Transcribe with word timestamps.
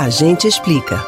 A 0.00 0.10
gente 0.10 0.46
explica. 0.46 1.04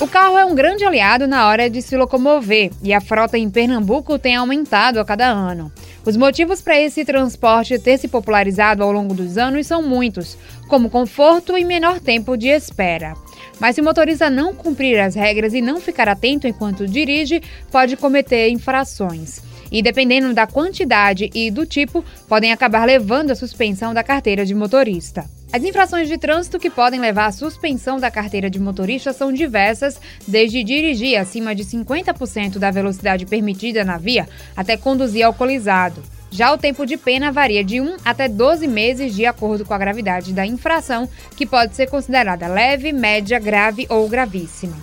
O 0.00 0.08
carro 0.08 0.38
é 0.38 0.44
um 0.46 0.54
grande 0.54 0.86
aliado 0.86 1.28
na 1.28 1.46
hora 1.46 1.68
de 1.68 1.82
se 1.82 1.94
locomover 1.94 2.70
e 2.82 2.94
a 2.94 3.00
frota 3.00 3.36
em 3.36 3.50
Pernambuco 3.50 4.18
tem 4.18 4.36
aumentado 4.36 4.98
a 4.98 5.04
cada 5.04 5.26
ano. 5.26 5.70
Os 6.02 6.16
motivos 6.16 6.62
para 6.62 6.80
esse 6.80 7.04
transporte 7.04 7.78
ter 7.78 7.98
se 7.98 8.08
popularizado 8.08 8.82
ao 8.82 8.90
longo 8.90 9.12
dos 9.12 9.36
anos 9.36 9.66
são 9.66 9.82
muitos, 9.82 10.34
como 10.66 10.88
conforto 10.88 11.58
e 11.58 11.62
menor 11.62 12.00
tempo 12.00 12.38
de 12.38 12.48
espera. 12.48 13.12
Mas 13.60 13.74
se 13.74 13.82
o 13.82 13.84
motorista 13.84 14.30
não 14.30 14.54
cumprir 14.54 14.98
as 14.98 15.14
regras 15.14 15.52
e 15.52 15.60
não 15.60 15.78
ficar 15.78 16.08
atento 16.08 16.48
enquanto 16.48 16.88
dirige, 16.88 17.42
pode 17.70 17.98
cometer 17.98 18.48
infrações. 18.48 19.42
E 19.70 19.82
dependendo 19.82 20.32
da 20.32 20.46
quantidade 20.46 21.28
e 21.34 21.50
do 21.50 21.66
tipo, 21.66 22.02
podem 22.26 22.50
acabar 22.50 22.86
levando 22.86 23.30
a 23.30 23.36
suspensão 23.36 23.92
da 23.92 24.02
carteira 24.02 24.46
de 24.46 24.54
motorista. 24.54 25.26
As 25.52 25.62
infrações 25.62 26.08
de 26.08 26.16
trânsito 26.16 26.58
que 26.58 26.70
podem 26.70 26.98
levar 26.98 27.26
à 27.26 27.32
suspensão 27.32 28.00
da 28.00 28.10
carteira 28.10 28.48
de 28.48 28.58
motorista 28.58 29.12
são 29.12 29.30
diversas, 29.30 30.00
desde 30.26 30.64
dirigir 30.64 31.18
acima 31.18 31.54
de 31.54 31.62
50% 31.62 32.58
da 32.58 32.70
velocidade 32.70 33.26
permitida 33.26 33.84
na 33.84 33.98
via 33.98 34.26
até 34.56 34.78
conduzir 34.78 35.22
alcoolizado. 35.26 36.02
Já 36.30 36.50
o 36.54 36.56
tempo 36.56 36.86
de 36.86 36.96
pena 36.96 37.30
varia 37.30 37.62
de 37.62 37.82
1 37.82 37.96
até 38.02 38.26
12 38.28 38.66
meses, 38.66 39.14
de 39.14 39.26
acordo 39.26 39.66
com 39.66 39.74
a 39.74 39.78
gravidade 39.78 40.32
da 40.32 40.46
infração, 40.46 41.06
que 41.36 41.44
pode 41.44 41.76
ser 41.76 41.90
considerada 41.90 42.48
leve, 42.48 42.90
média, 42.90 43.38
grave 43.38 43.86
ou 43.90 44.08
gravíssima. 44.08 44.74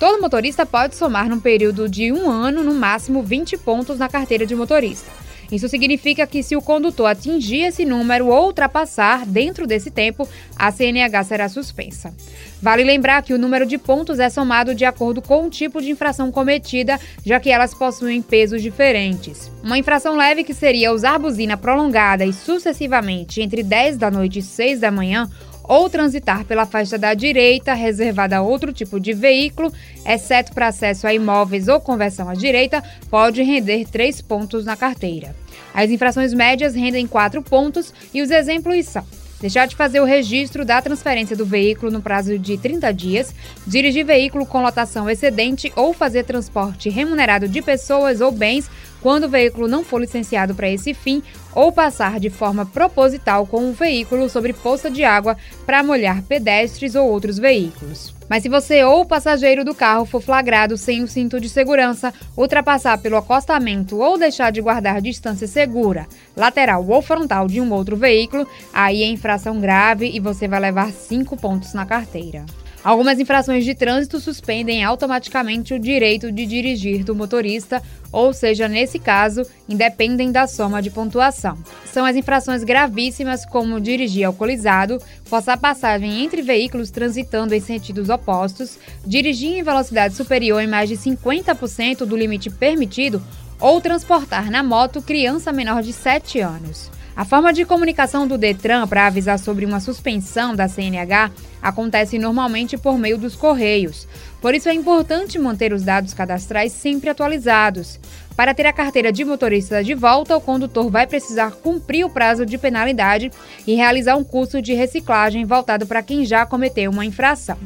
Todo 0.00 0.22
motorista 0.22 0.64
pode 0.64 0.96
somar 0.96 1.28
num 1.28 1.38
período 1.38 1.86
de 1.86 2.10
um 2.10 2.30
ano, 2.30 2.64
no 2.64 2.74
máximo 2.74 3.22
20 3.22 3.58
pontos 3.58 3.98
na 3.98 4.08
carteira 4.08 4.46
de 4.46 4.56
motorista. 4.56 5.23
Isso 5.54 5.68
significa 5.68 6.26
que, 6.26 6.42
se 6.42 6.56
o 6.56 6.62
condutor 6.62 7.06
atingir 7.06 7.62
esse 7.62 7.84
número 7.84 8.26
ou 8.28 8.46
ultrapassar 8.46 9.24
dentro 9.24 9.66
desse 9.66 9.90
tempo, 9.90 10.28
a 10.56 10.70
CNH 10.70 11.24
será 11.24 11.48
suspensa. 11.48 12.14
Vale 12.60 12.82
lembrar 12.82 13.22
que 13.22 13.34
o 13.34 13.38
número 13.38 13.66
de 13.66 13.78
pontos 13.78 14.18
é 14.18 14.28
somado 14.28 14.74
de 14.74 14.84
acordo 14.84 15.20
com 15.20 15.46
o 15.46 15.50
tipo 15.50 15.80
de 15.80 15.90
infração 15.90 16.32
cometida, 16.32 16.98
já 17.24 17.38
que 17.38 17.50
elas 17.50 17.74
possuem 17.74 18.22
pesos 18.22 18.62
diferentes. 18.62 19.50
Uma 19.62 19.78
infração 19.78 20.16
leve, 20.16 20.44
que 20.44 20.54
seria 20.54 20.92
usar 20.92 21.18
buzina 21.18 21.56
prolongada 21.56 22.24
e 22.24 22.32
sucessivamente 22.32 23.40
entre 23.40 23.62
10 23.62 23.96
da 23.96 24.10
noite 24.10 24.38
e 24.38 24.42
6 24.42 24.80
da 24.80 24.90
manhã, 24.90 25.30
ou 25.64 25.88
transitar 25.88 26.44
pela 26.44 26.66
faixa 26.66 26.96
da 26.96 27.14
direita, 27.14 27.74
reservada 27.74 28.36
a 28.36 28.42
outro 28.42 28.72
tipo 28.72 29.00
de 29.00 29.12
veículo, 29.12 29.72
exceto 30.06 30.52
para 30.52 30.68
acesso 30.68 31.06
a 31.06 31.14
imóveis 31.14 31.68
ou 31.68 31.80
conversão 31.80 32.28
à 32.28 32.34
direita, 32.34 32.82
pode 33.10 33.42
render 33.42 33.86
três 33.86 34.20
pontos 34.20 34.64
na 34.64 34.76
carteira. 34.76 35.34
As 35.72 35.90
infrações 35.90 36.32
médias 36.32 36.74
rendem 36.74 37.06
quatro 37.06 37.42
pontos 37.42 37.92
e 38.12 38.22
os 38.22 38.30
exemplos 38.30 38.86
são 38.86 39.04
deixar 39.40 39.66
de 39.66 39.76
fazer 39.76 40.00
o 40.00 40.06
registro 40.06 40.64
da 40.64 40.80
transferência 40.80 41.36
do 41.36 41.44
veículo 41.44 41.92
no 41.92 42.00
prazo 42.00 42.38
de 42.38 42.56
30 42.56 42.90
dias, 42.92 43.34
dirigir 43.66 44.02
veículo 44.02 44.46
com 44.46 44.62
lotação 44.62 45.10
excedente 45.10 45.70
ou 45.76 45.92
fazer 45.92 46.24
transporte 46.24 46.88
remunerado 46.88 47.46
de 47.46 47.60
pessoas 47.60 48.22
ou 48.22 48.32
bens 48.32 48.70
quando 49.04 49.24
o 49.24 49.28
veículo 49.28 49.68
não 49.68 49.84
for 49.84 50.00
licenciado 50.00 50.54
para 50.54 50.70
esse 50.70 50.94
fim, 50.94 51.22
ou 51.54 51.70
passar 51.70 52.18
de 52.18 52.30
forma 52.30 52.64
proposital 52.64 53.46
com 53.46 53.68
o 53.68 53.72
veículo 53.74 54.30
sobre 54.30 54.54
poça 54.54 54.90
de 54.90 55.04
água 55.04 55.36
para 55.66 55.82
molhar 55.82 56.22
pedestres 56.22 56.94
ou 56.94 57.06
outros 57.10 57.38
veículos. 57.38 58.14
Mas 58.30 58.42
se 58.42 58.48
você 58.48 58.82
ou 58.82 59.02
o 59.02 59.06
passageiro 59.06 59.62
do 59.62 59.74
carro 59.74 60.06
for 60.06 60.22
flagrado 60.22 60.78
sem 60.78 61.02
o 61.02 61.06
cinto 61.06 61.38
de 61.38 61.50
segurança, 61.50 62.14
ultrapassar 62.34 62.96
pelo 62.96 63.18
acostamento 63.18 63.98
ou 63.98 64.16
deixar 64.16 64.50
de 64.50 64.62
guardar 64.62 65.02
distância 65.02 65.46
segura, 65.46 66.06
lateral 66.34 66.82
ou 66.88 67.02
frontal 67.02 67.46
de 67.46 67.60
um 67.60 67.70
outro 67.74 67.98
veículo, 67.98 68.48
aí 68.72 69.02
é 69.02 69.06
infração 69.06 69.60
grave 69.60 70.10
e 70.10 70.18
você 70.18 70.48
vai 70.48 70.60
levar 70.60 70.90
cinco 70.90 71.36
pontos 71.36 71.74
na 71.74 71.84
carteira. 71.84 72.46
Algumas 72.84 73.18
infrações 73.18 73.64
de 73.64 73.74
trânsito 73.74 74.20
suspendem 74.20 74.84
automaticamente 74.84 75.72
o 75.72 75.78
direito 75.78 76.30
de 76.30 76.44
dirigir 76.44 77.02
do 77.02 77.14
motorista, 77.14 77.82
ou 78.12 78.30
seja, 78.34 78.68
nesse 78.68 78.98
caso, 78.98 79.40
independem 79.66 80.30
da 80.30 80.46
soma 80.46 80.82
de 80.82 80.90
pontuação. 80.90 81.56
São 81.86 82.04
as 82.04 82.14
infrações 82.14 82.62
gravíssimas, 82.62 83.46
como 83.46 83.80
dirigir 83.80 84.26
alcoolizado, 84.26 85.00
forçar 85.24 85.58
passagem 85.58 86.22
entre 86.22 86.42
veículos 86.42 86.90
transitando 86.90 87.54
em 87.54 87.60
sentidos 87.60 88.10
opostos, 88.10 88.78
dirigir 89.06 89.56
em 89.56 89.62
velocidade 89.62 90.14
superior 90.14 90.60
em 90.60 90.66
mais 90.66 90.90
de 90.90 90.96
50% 90.98 92.04
do 92.04 92.14
limite 92.14 92.50
permitido 92.50 93.22
ou 93.58 93.80
transportar 93.80 94.50
na 94.50 94.62
moto 94.62 95.00
criança 95.00 95.50
menor 95.50 95.82
de 95.82 95.94
7 95.94 96.38
anos. 96.40 96.90
A 97.16 97.24
forma 97.24 97.52
de 97.52 97.64
comunicação 97.64 98.26
do 98.26 98.36
Detran 98.36 98.88
para 98.88 99.06
avisar 99.06 99.38
sobre 99.38 99.64
uma 99.64 99.78
suspensão 99.78 100.52
da 100.52 100.66
CNH 100.66 101.30
acontece 101.62 102.18
normalmente 102.18 102.76
por 102.76 102.98
meio 102.98 103.16
dos 103.16 103.36
correios. 103.36 104.08
Por 104.40 104.52
isso 104.52 104.68
é 104.68 104.74
importante 104.74 105.38
manter 105.38 105.72
os 105.72 105.84
dados 105.84 106.12
cadastrais 106.12 106.72
sempre 106.72 107.08
atualizados. 107.08 108.00
Para 108.36 108.52
ter 108.52 108.66
a 108.66 108.72
carteira 108.72 109.12
de 109.12 109.24
motorista 109.24 109.82
de 109.82 109.94
volta, 109.94 110.36
o 110.36 110.40
condutor 110.40 110.90
vai 110.90 111.06
precisar 111.06 111.52
cumprir 111.52 112.04
o 112.04 112.10
prazo 112.10 112.44
de 112.44 112.58
penalidade 112.58 113.30
e 113.64 113.76
realizar 113.76 114.16
um 114.16 114.24
curso 114.24 114.60
de 114.60 114.74
reciclagem 114.74 115.44
voltado 115.44 115.86
para 115.86 116.02
quem 116.02 116.24
já 116.24 116.44
cometeu 116.44 116.90
uma 116.90 117.06
infração. 117.06 117.56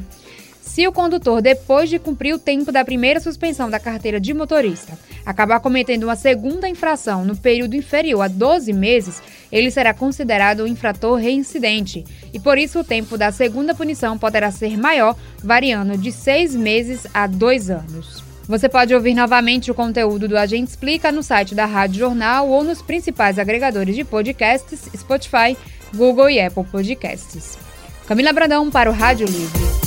Se 0.69 0.87
o 0.87 0.91
condutor, 0.91 1.41
depois 1.41 1.89
de 1.89 1.97
cumprir 1.97 2.31
o 2.31 2.37
tempo 2.37 2.71
da 2.71 2.85
primeira 2.85 3.19
suspensão 3.19 3.71
da 3.71 3.79
carteira 3.79 4.19
de 4.19 4.35
motorista, 4.35 4.97
acabar 5.25 5.59
cometendo 5.59 6.03
uma 6.03 6.15
segunda 6.15 6.69
infração 6.69 7.25
no 7.25 7.35
período 7.35 7.75
inferior 7.75 8.21
a 8.21 8.27
12 8.27 8.71
meses, 8.71 9.19
ele 9.51 9.71
será 9.71 9.95
considerado 9.95 10.63
um 10.63 10.67
infrator 10.67 11.15
reincidente 11.15 12.05
e, 12.31 12.39
por 12.39 12.59
isso, 12.59 12.79
o 12.79 12.83
tempo 12.83 13.17
da 13.17 13.31
segunda 13.31 13.73
punição 13.73 14.15
poderá 14.15 14.51
ser 14.51 14.77
maior, 14.77 15.15
variando 15.43 15.97
de 15.97 16.11
seis 16.11 16.55
meses 16.55 17.07
a 17.15 17.25
dois 17.25 17.71
anos. 17.71 18.23
Você 18.47 18.69
pode 18.69 18.93
ouvir 18.93 19.15
novamente 19.15 19.71
o 19.71 19.75
conteúdo 19.75 20.27
do 20.27 20.37
Agente 20.37 20.69
Explica 20.69 21.11
no 21.11 21.23
site 21.23 21.55
da 21.55 21.65
Rádio 21.65 21.97
Jornal 21.97 22.47
ou 22.47 22.63
nos 22.63 22.79
principais 22.79 23.39
agregadores 23.39 23.95
de 23.95 24.03
podcasts, 24.03 24.87
Spotify, 24.95 25.57
Google 25.95 26.29
e 26.29 26.39
Apple 26.39 26.63
Podcasts. 26.63 27.57
Camila 28.07 28.31
Brandão 28.31 28.69
para 28.69 28.89
o 28.89 28.93
Rádio 28.93 29.25
Livre. 29.25 29.78